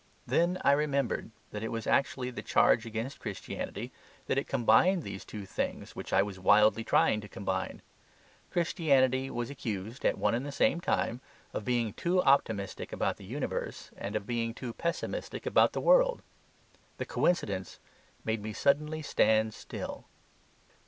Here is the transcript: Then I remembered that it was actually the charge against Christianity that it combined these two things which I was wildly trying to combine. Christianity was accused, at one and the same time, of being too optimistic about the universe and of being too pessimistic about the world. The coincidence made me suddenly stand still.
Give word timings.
Then 0.25 0.57
I 0.63 0.71
remembered 0.71 1.29
that 1.51 1.61
it 1.61 1.67
was 1.71 1.85
actually 1.85 2.31
the 2.31 2.41
charge 2.41 2.87
against 2.87 3.19
Christianity 3.19 3.91
that 4.25 4.39
it 4.39 4.47
combined 4.47 5.03
these 5.03 5.23
two 5.23 5.45
things 5.45 5.95
which 5.95 6.11
I 6.11 6.23
was 6.23 6.39
wildly 6.39 6.83
trying 6.83 7.21
to 7.21 7.27
combine. 7.27 7.83
Christianity 8.49 9.29
was 9.29 9.51
accused, 9.51 10.03
at 10.03 10.17
one 10.17 10.33
and 10.33 10.43
the 10.43 10.51
same 10.51 10.79
time, 10.81 11.21
of 11.53 11.65
being 11.65 11.93
too 11.93 12.19
optimistic 12.23 12.91
about 12.91 13.17
the 13.17 13.25
universe 13.25 13.91
and 13.95 14.15
of 14.15 14.25
being 14.25 14.55
too 14.55 14.73
pessimistic 14.73 15.45
about 15.45 15.73
the 15.73 15.79
world. 15.81 16.23
The 16.97 17.05
coincidence 17.05 17.77
made 18.25 18.41
me 18.41 18.53
suddenly 18.53 19.03
stand 19.03 19.53
still. 19.53 20.05